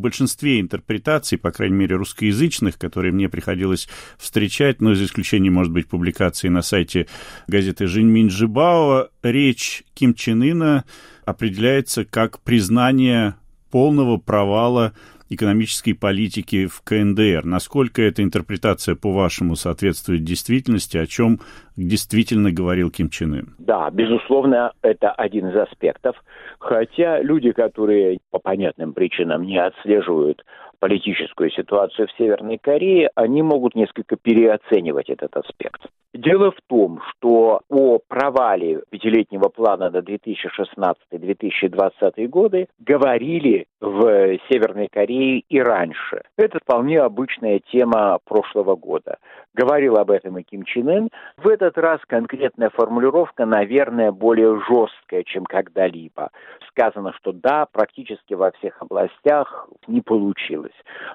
[0.00, 5.72] В большинстве интерпретаций, по крайней мере, русскоязычных, которые мне приходилось встречать, но за исключением, может
[5.72, 7.08] быть, публикации на сайте
[7.48, 10.84] газеты Жиньмин Жибао, речь Ким Чен Ына
[11.24, 13.34] определяется как признание
[13.72, 14.92] полного провала
[15.30, 17.44] экономической политики в КНДР.
[17.44, 21.40] Насколько эта интерпретация, по-вашему, соответствует действительности, о чем
[21.76, 23.54] действительно говорил Ким Чен Ын?
[23.58, 26.16] Да, безусловно, это один из аспектов.
[26.58, 30.44] Хотя люди, которые по понятным причинам не отслеживают
[30.78, 35.82] политическую ситуацию в Северной Корее, они могут несколько переоценивать этот аспект.
[36.14, 45.42] Дело в том, что о провале пятилетнего плана на 2016-2020 годы говорили в Северной Корее
[45.48, 46.22] и раньше.
[46.38, 49.18] Это вполне обычная тема прошлого года.
[49.54, 51.10] Говорил об этом и Ким Чен Ын.
[51.36, 56.30] В этот раз конкретная формулировка, наверное, более жесткая, чем когда-либо.
[56.70, 60.67] Сказано, что да, практически во всех областях не получилось.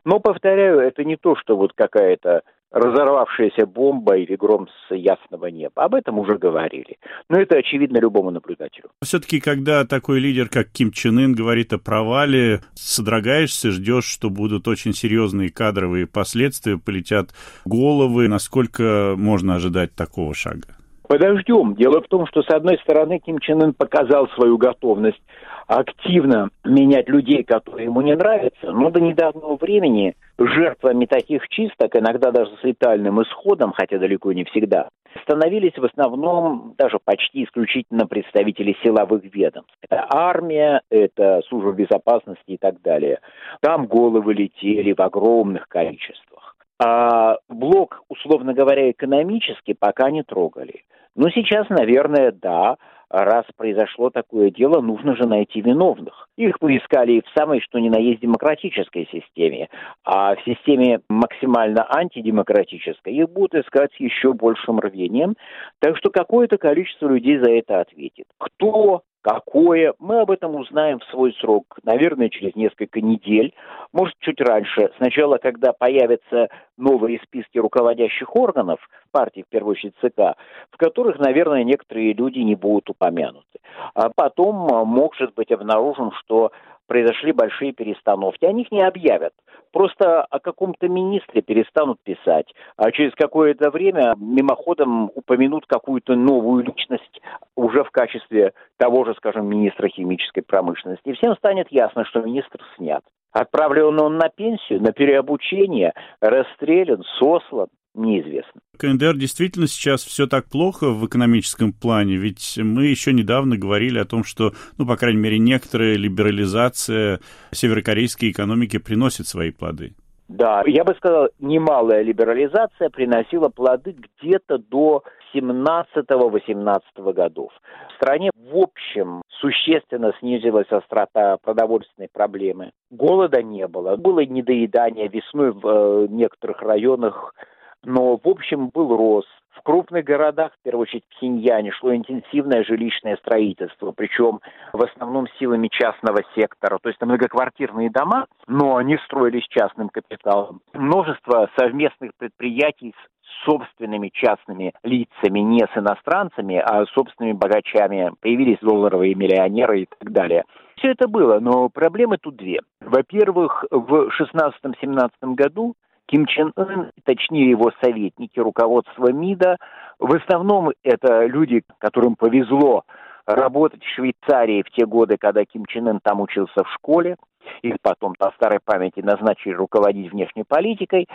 [0.06, 2.42] Но, повторяю, это не то, что вот какая-то
[2.74, 5.84] разорвавшаяся бомба или гром с ясного неба.
[5.84, 6.98] Об этом уже говорили.
[7.30, 8.90] Но это очевидно любому наблюдателю.
[9.04, 14.68] Все-таки, когда такой лидер, как Ким Чен Ын, говорит о провале, содрогаешься, ждешь, что будут
[14.68, 17.30] очень серьезные кадровые последствия, полетят
[17.64, 18.28] головы.
[18.28, 20.68] Насколько можно ожидать такого шага?
[21.08, 21.76] Подождем.
[21.76, 25.22] Дело в том, что, с одной стороны, Ким Чен Ын показал свою готовность
[25.68, 32.32] активно менять людей, которые ему не нравятся, но до недавнего времени жертвами таких чисток, иногда
[32.32, 34.90] даже с летальным исходом, хотя далеко не всегда,
[35.22, 39.74] становились в основном даже почти исключительно представители силовых ведомств.
[39.88, 43.20] Это армия, это служба безопасности и так далее.
[43.62, 46.56] Там головы летели в огромных количествах.
[46.84, 50.84] А блок, условно говоря, экономически пока не трогали.
[51.16, 52.78] Но сейчас, наверное, да,
[53.10, 56.28] раз произошло такое дело, нужно же найти виновных.
[56.36, 59.70] Их поискали в самой, что ни на есть, демократической системе.
[60.04, 65.36] А в системе максимально антидемократической их будут искать с еще большим рвением.
[65.80, 68.26] Так что какое-то количество людей за это ответит.
[68.40, 69.94] Кто, Какое?
[70.00, 73.54] Мы об этом узнаем в свой срок, наверное, через несколько недель,
[73.94, 74.92] может, чуть раньше.
[74.98, 78.80] Сначала, когда появятся новые списки руководящих органов
[79.12, 80.38] партии, в первую очередь ЦК,
[80.72, 83.60] в которых, наверное, некоторые люди не будут упомянуты.
[83.94, 86.52] А потом а, может быть обнаружен, что
[86.88, 88.46] произошли большие перестановки.
[88.46, 89.34] О них не объявят.
[89.72, 97.22] Просто о каком-то министре перестанут писать, а через какое-то время мимоходом упомянут какую-то новую личность
[97.56, 101.10] уже в качестве того же, скажем, министра химической промышленности.
[101.10, 103.04] И всем станет ясно, что министр снят.
[103.32, 108.62] Отправлен он на пенсию, на переобучение, расстрелян, сослан неизвестно.
[108.78, 114.06] КНДР действительно сейчас все так плохо в экономическом плане, ведь мы еще недавно говорили о
[114.06, 117.20] том, что, ну, по крайней мере, некоторая либерализация
[117.52, 119.94] северокорейской экономики приносит свои плоды.
[120.28, 125.04] Да, я бы сказал, немалая либерализация приносила плоды где-то до
[125.36, 126.82] 17-18
[127.14, 127.52] годов.
[127.90, 132.72] В стране в общем существенно снизилась острота продовольственной проблемы.
[132.90, 133.96] Голода не было.
[133.98, 137.36] Было недоедание весной в э, некоторых районах
[137.84, 139.28] но, в общем, был рост.
[139.52, 144.42] В крупных городах, в первую очередь в Хиньяне, шло интенсивное жилищное строительство, причем
[144.74, 146.80] в основном силами частного сектора.
[146.82, 150.62] То есть это многоквартирные дома, но они строились частным капиталом.
[150.74, 158.12] Множество совместных предприятий с собственными частными лицами, не с иностранцами, а собственными богачами.
[158.22, 160.44] Появились долларовые миллионеры и так далее.
[160.78, 162.60] Все это было, но проблемы тут две.
[162.82, 165.76] Во-первых, в 16-17 году
[166.14, 169.58] Ким Чен Ын, точнее его советники, руководство МИДа,
[169.98, 172.84] в основном это люди, которым повезло
[173.26, 177.16] работать в Швейцарии в те годы, когда Ким Чен Ын там учился в школе.
[177.62, 181.08] Их потом по старой памяти назначили руководить внешней политикой.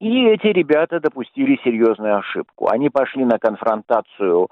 [0.00, 2.68] И эти ребята допустили серьезную ошибку.
[2.68, 4.48] Они пошли на конфронтацию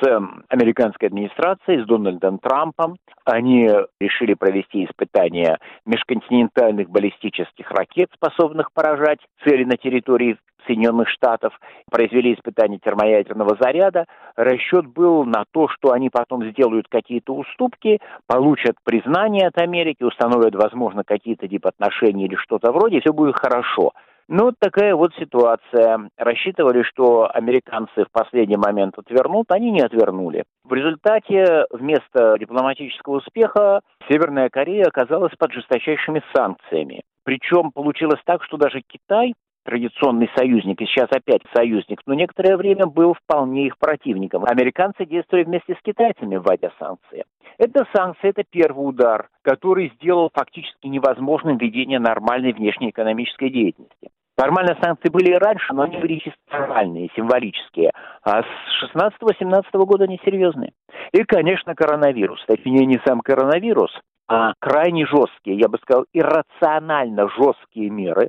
[0.00, 2.96] с эм, американской администрацией, с Дональдом Трампом.
[3.24, 3.68] Они
[4.00, 11.52] решили провести испытания межконтинентальных баллистических ракет, способных поражать цели на территории Соединенных Штатов,
[11.90, 14.06] произвели испытания термоядерного заряда.
[14.36, 20.54] Расчет был на то, что они потом сделают какие-то уступки, получат признание от Америки, установят,
[20.66, 23.92] возможно, какие-то дипотношения или что-то вроде, все будет хорошо.
[24.28, 26.10] Ну, такая вот ситуация.
[26.16, 30.44] Рассчитывали, что американцы в последний момент отвернут, они не отвернули.
[30.64, 37.02] В результате вместо дипломатического успеха Северная Корея оказалась под жесточайшими санкциями.
[37.22, 39.34] Причем получилось так, что даже Китай
[39.66, 44.44] традиционный союзник, и сейчас опять союзник, но некоторое время был вполне их противником.
[44.44, 47.24] Американцы действовали вместе с китайцами, вводя санкции.
[47.58, 54.10] Это санкции, это первый удар, который сделал фактически невозможным ведение нормальной внешнеэкономической деятельности.
[54.36, 57.92] Формально санкции были и раньше, но они были чисто формальные, символические.
[58.22, 60.72] А с 16-17 года они серьезные.
[61.12, 62.44] И, конечно, коронавирус.
[62.46, 63.90] Точнее, не сам коронавирус,
[64.28, 68.28] а крайне жесткие, я бы сказал, иррационально жесткие меры,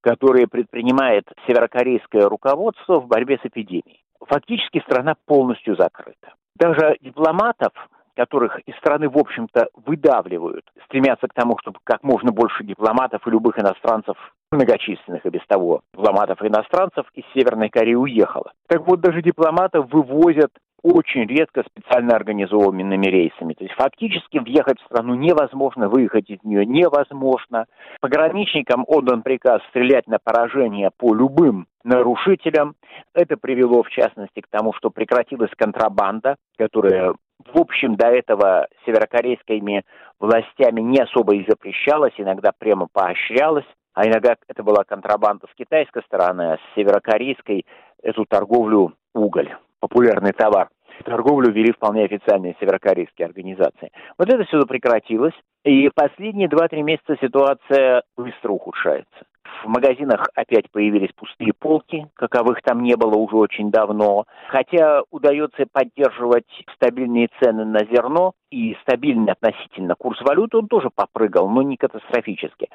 [0.00, 4.04] которые предпринимает северокорейское руководство в борьбе с эпидемией.
[4.26, 6.34] Фактически страна полностью закрыта.
[6.56, 7.72] Даже дипломатов,
[8.18, 13.30] которых из страны, в общем-то, выдавливают, стремятся к тому, чтобы как можно больше дипломатов и
[13.30, 14.16] любых иностранцев,
[14.50, 18.50] многочисленных и без того дипломатов и иностранцев из Северной Кореи уехало.
[18.66, 20.50] Так вот, даже дипломатов вывозят
[20.82, 23.54] очень редко специально организованными рейсами.
[23.54, 27.66] То есть фактически въехать в страну невозможно, выехать из нее невозможно.
[28.00, 32.74] Пограничникам отдан приказ стрелять на поражение по любым нарушителям.
[33.14, 37.14] Это привело, в частности, к тому, что прекратилась контрабанда, которая
[37.44, 39.84] в общем, до этого северокорейскими
[40.18, 46.02] властями не особо и запрещалась, иногда прямо поощрялась, а иногда это была контрабанда с китайской
[46.02, 47.64] стороны, а с северокорейской
[48.02, 50.68] эту торговлю уголь, популярный товар.
[51.04, 53.92] Торговлю вели вполне официальные северокорейские организации.
[54.18, 59.24] Вот это все прекратилось, и последние 2-3 месяца ситуация быстро ухудшается.
[59.64, 64.24] В магазинах опять появились пустые полки, каковых там не было уже очень давно.
[64.48, 71.48] Хотя удается поддерживать стабильные цены на зерно и стабильный относительно курс валюты, он тоже попрыгал,
[71.48, 72.68] но не катастрофически.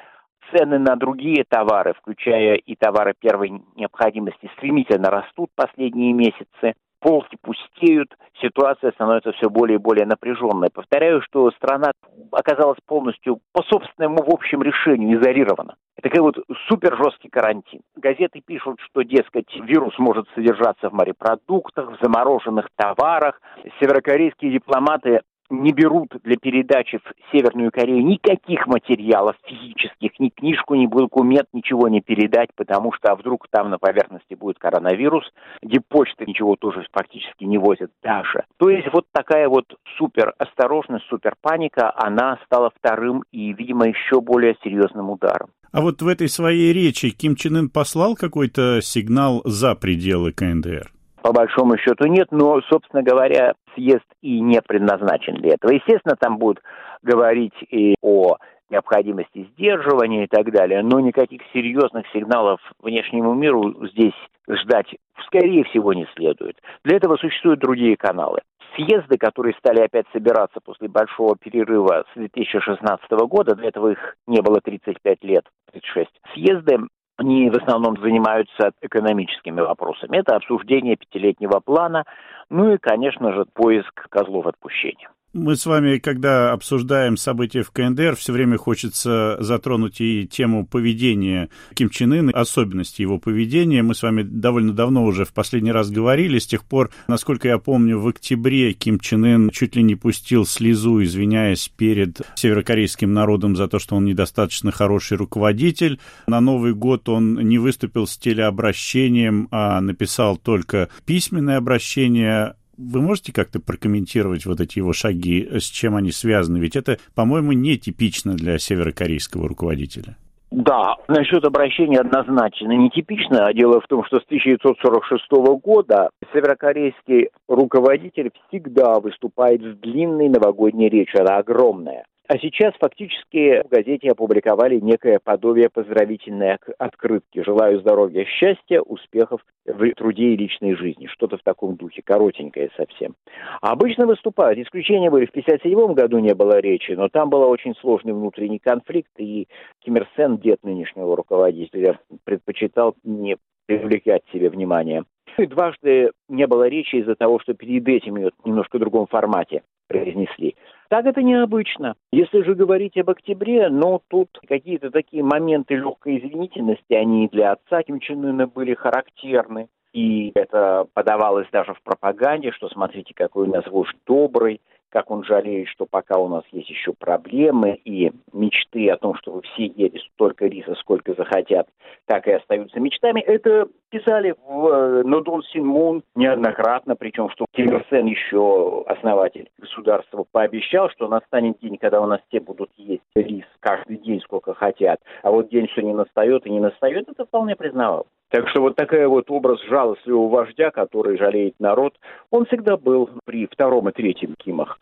[0.52, 8.08] Цены на другие товары, включая и товары первой необходимости, стремительно растут последние месяцы полки пустеют,
[8.40, 10.70] ситуация становится все более и более напряженной.
[10.72, 11.92] Повторяю, что страна
[12.32, 15.76] оказалась полностью по собственному в общем решению изолирована.
[15.96, 16.36] Это такой вот
[16.66, 17.82] супер жесткий карантин.
[17.94, 23.38] Газеты пишут, что, дескать, вирус может содержаться в морепродуктах, в замороженных товарах.
[23.78, 25.20] Северокорейские дипломаты
[25.62, 31.88] не берут для передачи в Северную Корею никаких материалов физических, ни книжку, ни документ, ничего
[31.88, 35.24] не передать, потому что а вдруг там на поверхности будет коронавирус,
[35.62, 38.44] диппочты ничего тоже практически не возят даже.
[38.58, 39.66] То есть вот такая вот
[39.98, 45.50] супер осторожность, супер паника, она стала вторым и, видимо, еще более серьезным ударом.
[45.72, 50.94] А вот в этой своей речи Ким Чен Ын послал какой-то сигнал за пределы КНДР?
[51.24, 55.72] по большому счету нет, но, собственно говоря, съезд и не предназначен для этого.
[55.72, 56.62] Естественно, там будут
[57.02, 58.36] говорить и о
[58.70, 64.14] необходимости сдерживания и так далее, но никаких серьезных сигналов внешнему миру здесь
[64.48, 64.94] ждать,
[65.26, 66.56] скорее всего, не следует.
[66.84, 68.40] Для этого существуют другие каналы.
[68.74, 74.40] Съезды, которые стали опять собираться после большого перерыва с 2016 года, для этого их не
[74.40, 76.10] было 35 лет, 36.
[76.34, 76.78] Съезды
[77.16, 80.18] они в основном занимаются экономическими вопросами.
[80.18, 82.04] Это обсуждение пятилетнего плана,
[82.50, 85.10] ну и, конечно же, поиск козлов отпущения.
[85.34, 91.48] Мы с вами, когда обсуждаем события в КНДР, все время хочется затронуть и тему поведения
[91.74, 93.82] Ким Чен Ына, особенности его поведения.
[93.82, 96.38] Мы с вами довольно давно уже в последний раз говорили.
[96.38, 100.46] С тех пор, насколько я помню, в октябре Ким Чен Ын чуть ли не пустил
[100.46, 105.98] слезу, извиняясь перед северокорейским народом за то, что он недостаточно хороший руководитель.
[106.28, 113.32] На Новый год он не выступил с телеобращением, а написал только письменное обращение вы можете
[113.32, 116.58] как-то прокомментировать вот эти его шаги, с чем они связаны?
[116.58, 120.16] Ведь это, по-моему, не типично для северокорейского руководителя.
[120.50, 123.52] Да, насчет обращения однозначно нетипично.
[123.52, 125.24] Дело в том, что с 1946
[125.60, 131.22] года северокорейский руководитель всегда выступает с длинной новогодней речью.
[131.22, 132.04] Она огромная.
[132.26, 137.42] А сейчас фактически в газете опубликовали некое подобие поздравительной открытки.
[137.44, 141.06] Желаю здоровья, счастья, успехов в труде и личной жизни.
[141.06, 143.14] Что-то в таком духе, коротенькое совсем.
[143.60, 144.58] А обычно выступают.
[144.58, 145.26] Исключения были.
[145.26, 149.46] В 1957 году не было речи, но там был очень сложный внутренний конфликт, и
[149.80, 155.04] Ким Ир Сен, дед нынешнего руководителя, предпочитал не привлекать себе внимание.
[155.36, 159.62] И дважды не было речи из-за того, что перед этим ее в немножко другом формате
[159.88, 160.56] произнесли.
[160.88, 161.94] Так это необычно.
[162.12, 167.82] Если же говорить об октябре, ну, тут какие-то такие моменты легкой извинительности, они для отца
[167.82, 169.68] Ким Чен Ына были характерны.
[169.92, 174.60] И это подавалось даже в пропаганде, что смотрите, какой у нас вождь добрый,
[174.94, 179.42] как он жалеет, что пока у нас есть еще проблемы и мечты о том, чтобы
[179.42, 181.66] все ели столько риса, сколько захотят,
[182.06, 183.20] так и остаются мечтами.
[183.20, 190.88] Это писали в э, Нодон Синмун неоднократно, причем что Ким Ир еще основатель государства пообещал,
[190.90, 195.32] что настанет день, когда у нас все будут есть рис каждый день, сколько хотят, а
[195.32, 198.06] вот день все не настает и не настает, это вполне признавал.
[198.30, 201.94] Так что вот такой вот образ жалостливого вождя, который жалеет народ,
[202.30, 204.78] он всегда был при втором и третьем Кимах.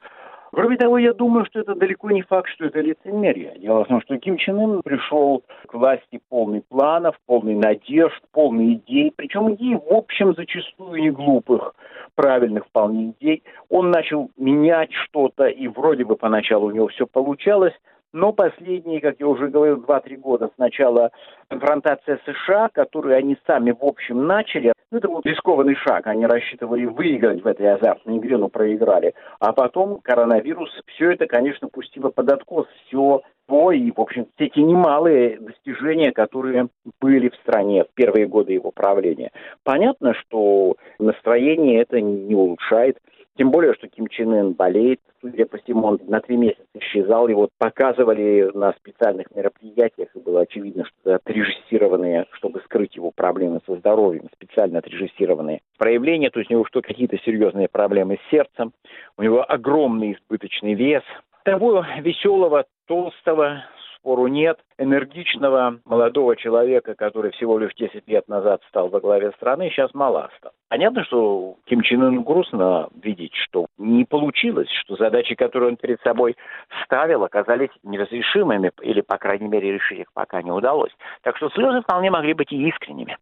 [0.54, 3.54] Кроме того, я думаю, что это далеко не факт, что это лицемерие.
[3.58, 8.74] Дело в том, что Ким Чен Ын пришел к власти полный планов, полный надежд, полный
[8.74, 11.74] идей, причем идей, в общем, зачастую не глупых,
[12.16, 13.42] правильных вполне идей.
[13.70, 17.74] Он начал менять что-то, и вроде бы поначалу у него все получалось,
[18.12, 21.10] но последние, как я уже говорил, 2-3 года сначала
[21.48, 26.84] конфронтация США, которую они сами в общем начали, ну, это был рискованный шаг, они рассчитывали
[26.84, 29.14] выиграть в этой азартной игре, но проиграли.
[29.40, 34.46] А потом коронавирус, все это, конечно, пустило под откос все то и, в общем, все
[34.46, 36.68] эти немалые достижения, которые
[37.00, 39.30] были в стране в первые годы его правления.
[39.64, 42.98] Понятно, что настроение это не улучшает.
[43.36, 47.28] Тем более, что Ким Чен Ын болеет, судя по всему, он на три месяца исчезал,
[47.28, 53.76] его показывали на специальных мероприятиях, и было очевидно, что отрежиссированные, чтобы скрыть его проблемы со
[53.76, 58.72] здоровьем, специально отрежиссированные проявления, то есть у него что какие-то серьезные проблемы с сердцем,
[59.16, 61.02] у него огромный избыточный вес.
[61.44, 63.64] Того веселого, толстого,
[64.02, 64.58] спору нет.
[64.78, 70.24] Энергичного молодого человека, который всего лишь 10 лет назад стал во главе страны, сейчас мало
[70.24, 70.56] осталось.
[70.68, 76.00] Понятно, что Ким Чен Ыну грустно видеть, что не получилось, что задачи, которые он перед
[76.02, 76.36] собой
[76.84, 80.92] ставил, оказались неразрешимыми, или, по крайней мере, решить их пока не удалось.
[81.22, 83.16] Так что слезы вполне могли быть и искренними.